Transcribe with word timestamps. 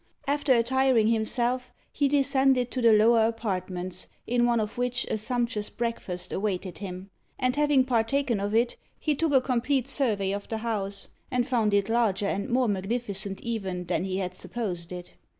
After 0.25 0.55
attiring 0.55 1.09
himself, 1.09 1.71
he 1.91 2.07
descended 2.07 2.71
to 2.71 2.81
the 2.81 2.91
lower 2.91 3.27
apartments, 3.27 4.07
in 4.25 4.47
one 4.47 4.59
of 4.59 4.79
which 4.79 5.05
a 5.11 5.17
sumptuous 5.19 5.69
breakfast 5.69 6.33
awaited 6.33 6.79
him; 6.79 7.11
and 7.37 7.55
having 7.55 7.83
partaken 7.85 8.39
of 8.39 8.55
it, 8.55 8.77
he 8.97 9.13
took 9.13 9.31
a 9.31 9.41
complete 9.41 9.87
survey 9.87 10.31
of 10.31 10.47
the 10.47 10.57
house, 10.65 11.07
and 11.29 11.47
found 11.47 11.75
it 11.75 11.87
larger 11.87 12.25
and 12.25 12.49
more 12.49 12.67
magnificent 12.67 13.41
even 13.41 13.83
than 13.85 14.03
he 14.03 14.17
had 14.17 14.33
supposed 14.33 14.91
it. 14.91 15.13